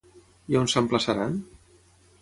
[0.53, 1.39] I a on s'emplaçaran?